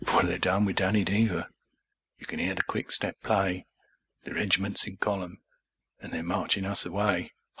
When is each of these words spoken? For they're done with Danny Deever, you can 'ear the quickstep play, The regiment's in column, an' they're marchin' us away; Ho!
For 0.03 0.23
they're 0.23 0.39
done 0.39 0.65
with 0.65 0.77
Danny 0.77 1.05
Deever, 1.05 1.47
you 2.17 2.25
can 2.25 2.39
'ear 2.39 2.55
the 2.55 2.63
quickstep 2.63 3.21
play, 3.21 3.67
The 4.23 4.33
regiment's 4.33 4.87
in 4.87 4.97
column, 4.97 5.43
an' 6.01 6.09
they're 6.09 6.23
marchin' 6.23 6.65
us 6.65 6.87
away; 6.87 7.21
Ho! 7.21 7.29